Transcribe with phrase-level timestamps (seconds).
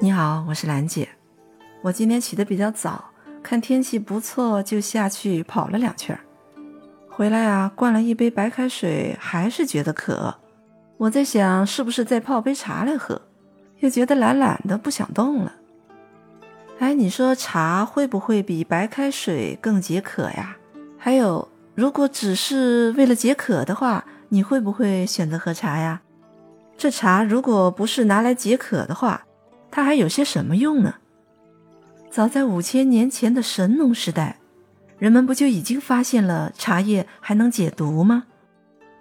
[0.00, 1.08] 你好，我是兰姐。
[1.82, 3.06] 我今天起得比较早，
[3.42, 6.16] 看天气不错，就下去跑了两圈。
[7.08, 10.36] 回来啊，灌了一杯白开水，还是觉得渴。
[10.98, 13.20] 我在想，是不是再泡杯茶来喝？
[13.80, 15.52] 又觉得懒懒的，不想动了。
[16.78, 20.56] 哎，你说茶会不会比白开水更解渴呀？
[20.96, 26.02] 还有，如果只是为了解渴的话，你会不会选择喝茶呀？
[26.76, 29.24] 这茶如果不是拿来解渴的话，
[29.70, 30.94] 它还有些什么用呢？
[32.10, 34.38] 早在五千年前的神农时代，
[34.98, 38.24] 人们不就已经发现了茶叶还能解毒吗？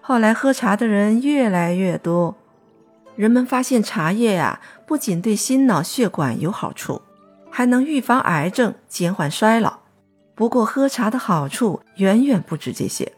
[0.00, 2.36] 后来喝茶的人越来越多，
[3.14, 7.00] 人们发现茶叶呀，不仅对心脑血管有好处，
[7.50, 9.78] 还能预防癌症、减缓衰老。
[10.34, 13.10] 不过，喝茶的好处远远不止这些。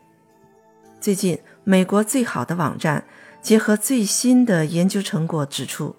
[1.00, 3.04] 最近，美国最好的网站
[3.42, 5.96] 结合最新的研究成果指出，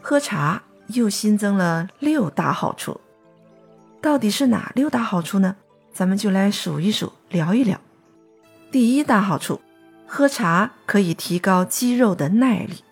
[0.00, 0.62] 喝茶。
[0.88, 3.00] 又新增了六大好处，
[4.00, 5.56] 到底是哪六大好处呢？
[5.92, 7.80] 咱们就来数一数，聊一聊。
[8.70, 9.60] 第一大好处，
[10.06, 12.84] 喝茶可以提高肌肉的耐力。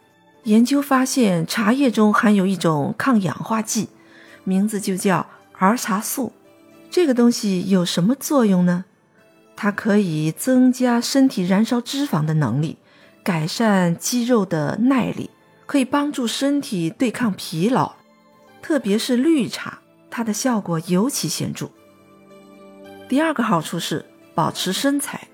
[0.45, 3.89] 研究发现，茶叶中含有一种抗氧化剂，
[4.45, 5.27] 名字就叫
[5.59, 6.33] 儿茶素。
[6.91, 8.85] 这个东西有什么作用呢？
[9.57, 12.77] 它可以增加身体燃烧脂肪的能力，
[13.23, 15.31] 改善肌肉的耐力。
[15.67, 17.95] 可以帮助身体对抗疲劳，
[18.63, 19.79] 特别是绿茶，
[20.11, 21.71] 它的效果尤其显著。
[23.09, 24.05] 第二个好处是
[24.35, 25.29] 保持身材。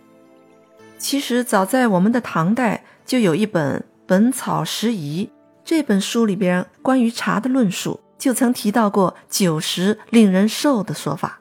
[0.98, 5.27] 其实早在我们的唐代就有一本《本草拾遗》
[5.64, 11.41] 这本书里边关于茶的论述，就曾提到过“酒食令人瘦”的说法。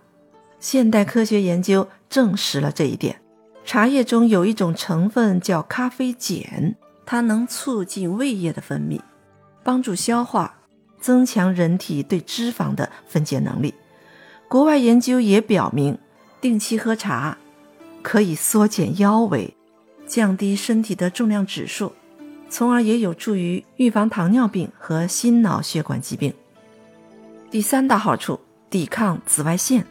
[0.60, 3.22] 现代科学研究证实了这一点。
[3.66, 6.76] 茶叶中有一种成分叫咖啡碱。
[7.12, 9.02] 它能促进胃液的分泌，
[9.64, 10.60] 帮助消化，
[11.02, 13.74] 增强人体对脂肪的分解能力。
[14.48, 15.98] 国外研究也表明，
[16.40, 17.36] 定期喝茶
[18.04, 19.56] 可以缩减腰围，
[20.06, 21.94] 降低身体的重量指数，
[22.48, 26.32] 从而也有助于预防糖尿病和心脑血管疾病。
[27.50, 29.84] 第三大好处，抵抗紫外线。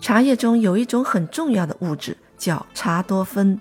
[0.00, 3.60] 茶叶中有一种很重要的物质，叫茶多酚。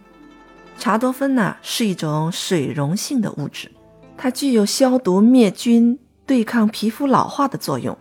[0.79, 3.69] 茶多酚呢是一种水溶性的物质，
[4.15, 7.97] 它具有消毒灭菌、对抗皮肤老化的作用。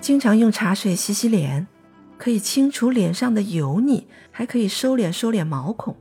[0.00, 1.66] 经常用茶水洗洗脸，
[2.18, 5.94] 可以清除脸上的油腻，还可以收敛收敛毛孔，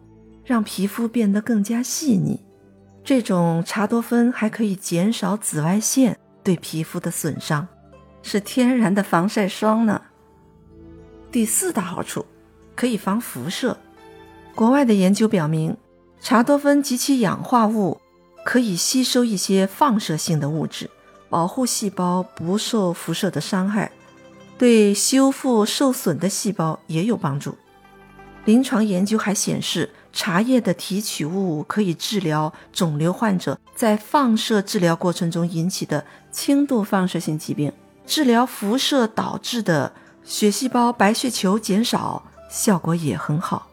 [0.43, 2.39] 让皮肤变得更加细腻。
[3.03, 7.67] 这种茶多酚还可以减少紫外线对皮肤的损伤，
[8.23, 10.01] 是天然的防晒霜呢。
[11.31, 12.25] 第四大好处，
[12.75, 13.77] 可以防辐射。
[14.55, 15.77] 国外的研究表明。
[16.21, 17.99] 茶多酚及其氧化物
[18.45, 20.89] 可以吸收一些放射性的物质，
[21.29, 23.91] 保护细胞不受辐射的伤害，
[24.57, 27.55] 对修复受损的细胞也有帮助。
[28.45, 37.71] 临床研究还显示，茶叶的提取物可以治疗肿瘤患者在放射治疗过程中引起的轻度放射性疾病，
[38.05, 39.93] 治疗辐射导致的
[40.23, 43.67] 血细胞白血球减少效果也很好。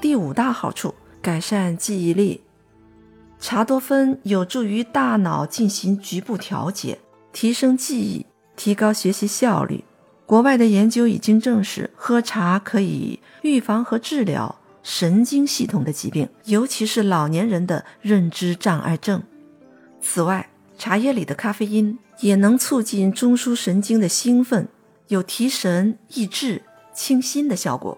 [0.00, 0.94] 第五大好处。
[1.24, 2.42] 改善记忆力，
[3.40, 6.98] 茶多酚有助于大脑进行局部调节，
[7.32, 8.26] 提升记忆，
[8.56, 9.82] 提高学习效率。
[10.26, 19.22] 国外的研究已经证实，喝茶可以预防和治疗神经系统的疾病，尤其是老年人的认知障碍症。
[20.02, 24.68] 此外，茶叶里的咖啡因也能促进中枢神经的兴奋，
[25.08, 26.60] 有提神、益智、
[26.92, 27.96] 清心的效果。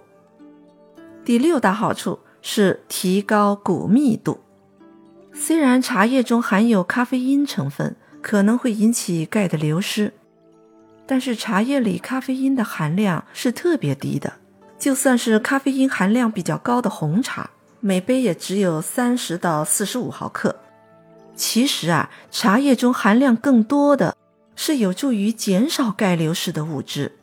[1.25, 2.20] 第六大好处。
[2.49, 4.39] 是提高骨密度。
[5.33, 10.12] 虽然茶叶中含有咖啡因成分，可能会引起钙的流失，
[11.09, 14.34] 但是茶叶里咖啡因的含量是特别低的。
[14.79, 20.55] 就算是咖啡因含量比较高的红茶，每杯也只有三十到四十五毫克。
[21.34, 24.16] 其实啊，茶叶中含量更多的
[24.54, 27.16] 是有助于减少钙流失的物质。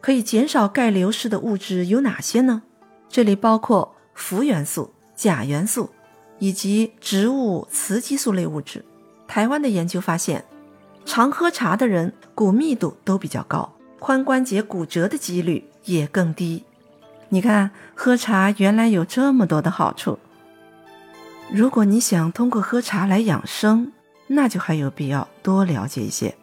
[0.00, 2.62] 可以减少钙流失的物质有哪些呢？
[3.10, 3.94] 这里包括。
[4.20, 5.90] 氟元素、钾元素
[6.38, 8.84] 以及植物雌激素类物质。
[9.26, 10.44] 台湾的研究发现，
[11.06, 16.64] 常喝茶的人骨密度都比较高，髋关节骨折的几率也更低。
[17.30, 20.18] 你看，喝茶原来有这么多的好处。
[21.50, 23.92] 如果你想通过喝茶来养生，
[24.26, 26.36] 那就还有必要多了解一些。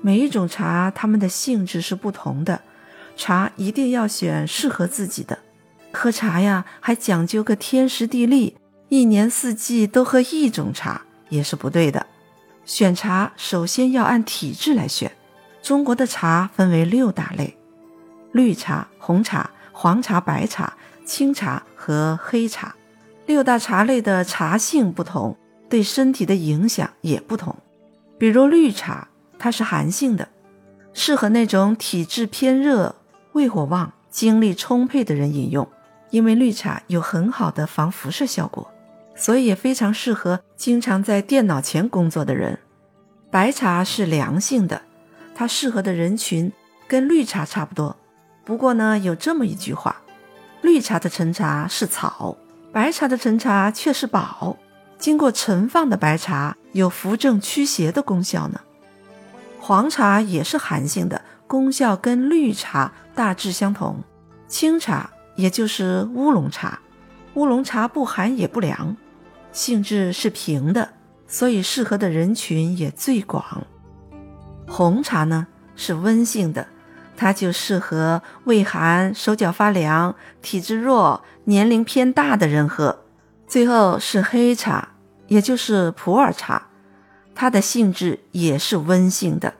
[0.00, 2.62] 每一种茶，它们的性质是不同的，
[3.16, 5.38] 茶一定要选适合自己的。
[5.92, 8.56] 喝茶呀，还讲究个天时地利，
[8.88, 12.06] 一年四季都喝一种茶也是不对的。
[12.64, 15.10] 选茶首先要按体质来选。
[15.62, 17.56] 中国的茶分为六大类：
[18.32, 20.72] 绿茶、红茶、黄茶、白茶、
[21.04, 22.74] 青茶和黑茶。
[23.26, 25.36] 六大茶类的茶性不同，
[25.68, 27.54] 对身体的影响也不同。
[28.18, 29.08] 比如绿茶，
[29.38, 30.28] 它是寒性的，
[30.92, 32.94] 适合那种体质偏热、
[33.32, 35.68] 胃火旺、精力充沛的人饮用，
[36.10, 38.70] 因为绿茶有很好的防辐射效果，
[39.14, 42.58] 所以也非常适合经常在电脑前工作的人。
[43.30, 44.82] 白茶是凉性的，
[45.34, 46.52] 它适合的人群
[46.88, 47.96] 跟绿茶差不多。
[48.44, 50.02] 不过呢，有这么一句话：
[50.62, 52.36] 绿茶的陈茶是草。
[52.72, 54.56] 白茶的陈茶却是宝，
[54.98, 58.60] 经过陈放的白茶有扶正驱邪的功效呢。
[59.60, 64.02] 黄茶也是寒性的，功效跟绿茶大致相同。
[64.46, 65.10] 青茶
[65.40, 66.78] 也就是乌龙茶，
[67.34, 68.96] 乌龙茶不寒也不凉，
[69.52, 70.90] 性质是平的，
[71.26, 73.66] 所以适合的人群也最广。
[74.66, 76.66] 红茶呢是温性的。
[77.16, 83.00] 它就适合胃寒、手脚发凉、体质弱、年龄偏大的人喝。
[83.46, 84.88] 最后是黑茶，
[85.28, 86.68] 也就是普洱茶，
[87.34, 89.52] 它的性质也是温性的。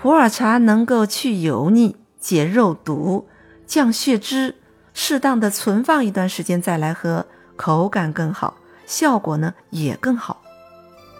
[0.00, 3.26] 普洱茶能够去油腻、解肉毒、
[3.66, 4.54] 降血脂，
[5.02, 7.24] 适当的存放一段时间再来喝，
[7.56, 10.42] 口感更好，效果呢也更好。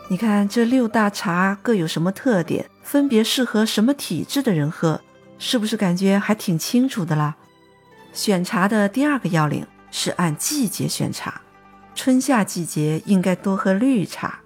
[0.09, 5.01] 你看这六大茶各有什么特点，分别适合什么体质的人喝？
[5.39, 7.35] 是不是感觉还挺清楚的啦？
[8.13, 11.41] 选茶的第二个要领是按季节选茶，
[11.95, 14.41] 春夏季节应该多喝绿茶。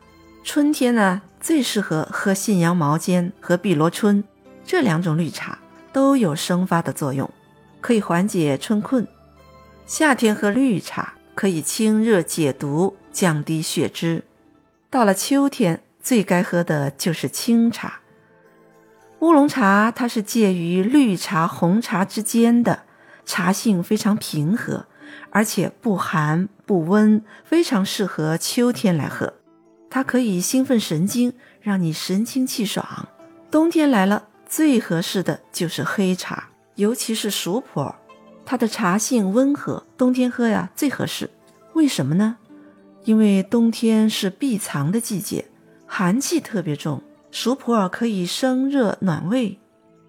[0.44, 4.22] 春天呢，最适合喝信阳毛尖和碧螺春
[4.64, 5.58] 这两种绿茶，
[5.92, 7.28] 都有生发的作用，
[7.80, 9.04] 可以缓解春困。
[9.86, 14.24] 夏天喝绿茶可以清热解毒，降低血脂。
[14.88, 18.00] 到了秋天，最该喝的就是清茶。
[19.18, 22.84] 乌龙茶它是介于绿茶、红茶之间的，
[23.26, 24.86] 茶性非常平和，
[25.28, 29.34] 而且不寒不温，非常适合秋天来喝。
[29.90, 33.08] 它可以兴奋神经，让你神清气爽。
[33.50, 37.94] 冬天来了，最合适的就是黑茶，尤其是熟普洱，
[38.44, 41.30] 它的茶性温和，冬天喝呀最合适。
[41.72, 42.36] 为什么呢？
[43.04, 45.44] 因为冬天是闭藏的季节，
[45.86, 47.02] 寒气特别重。
[47.30, 49.58] 熟普洱可以生热暖胃，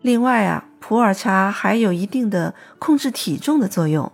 [0.01, 4.11] 另外啊，普洱茶还有一定的控制体重的作用，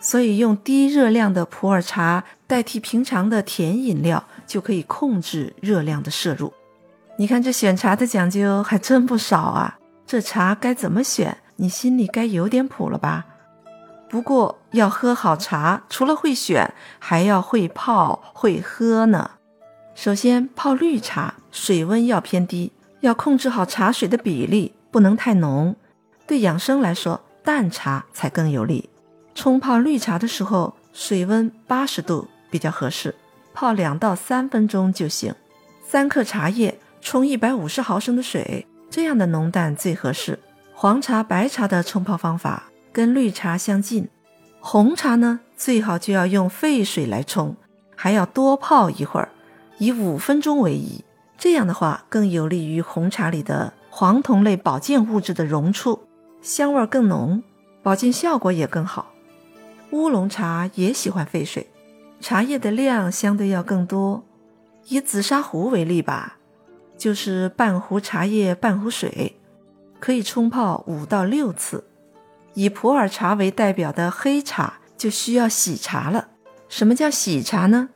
[0.00, 6.52] 所以用低热量的普洱茶代替平常的甜饮料，就可以控制热量的摄入。
[7.18, 9.78] 你看这选茶的讲究还真不少啊！
[10.06, 13.26] 这茶该怎么选，你心里该有点谱了吧？
[14.08, 19.30] 不过要喝好茶，除了会选，还要会泡会喝呢。
[19.94, 25.76] 首先泡绿茶，水温要偏低，要控制好茶水的比例，不能太浓。
[26.26, 28.90] 对养生来说，淡茶才更有利。
[29.34, 33.14] 冲泡绿茶的时候，水温八十度比较合适，
[33.54, 35.34] 泡两到三分钟就行。
[35.86, 40.38] 三克茶叶冲一百五十毫升的水，这样的浓淡最合适。
[40.82, 44.08] 黄茶、白茶的冲泡方法跟绿茶相近。
[44.58, 47.54] 红茶呢，最好就要用沸水来冲，
[47.94, 49.28] 还要多泡一会儿。
[49.78, 51.04] 以五分钟为宜，
[51.38, 56.00] 这样的话更有利于红茶里的黄酮类保健物质的溶出，
[56.40, 57.44] 香味更浓，
[57.84, 59.12] 保健效果也更好。
[59.92, 61.70] 乌龙茶也喜欢沸水，
[62.18, 64.24] 茶叶的量相对要更多。
[64.88, 66.38] 以紫砂壶为例吧，
[66.98, 69.36] 就是半壶茶叶半壶水，
[70.02, 71.84] 可以冲泡五到六次。
[72.54, 76.26] 以普洱茶为代表的黑茶就需要洗茶了。
[76.68, 77.90] 什么叫洗茶呢？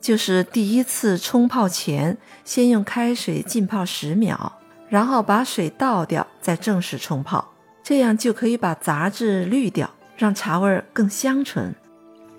[0.00, 4.54] 就是第一次冲泡前，先用开水浸泡十秒，
[4.88, 7.52] 然后把水倒掉，再正式冲泡，
[7.84, 11.72] 这样就可以把杂质滤掉，让茶味更香醇。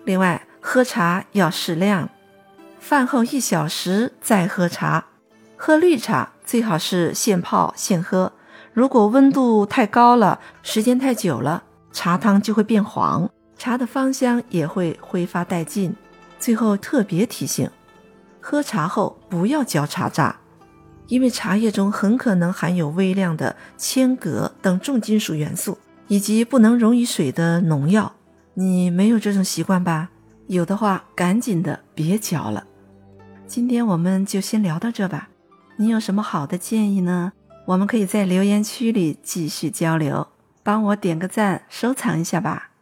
[0.03, 2.09] 另外，喝茶要适量，
[2.79, 5.05] 饭后一小时再喝茶。
[5.55, 8.33] 喝绿茶最好是现泡现喝，
[8.75, 11.63] 如果温度太高了，时间太久了，
[11.93, 15.95] 茶汤就会变黄，茶的芳香也会挥发殆尽。
[16.37, 17.69] 最后特别提醒：
[18.41, 20.35] 喝茶后不要嚼茶渣，
[21.07, 25.77] 因为茶叶中很可能含有微量的铅、镉等重金属元素，
[26.09, 28.11] 以及不能溶于水的农药。
[28.55, 30.09] 你没有这种习惯吧？
[30.47, 32.65] 有的话，赶紧的别嚼了。
[33.47, 35.29] 今天我们就先聊到这吧。
[35.77, 37.31] 你有什么好的建议呢？
[37.65, 40.27] 我们可以在留言区里继续交流。
[40.61, 42.74] 帮我点个赞，收藏一下吧。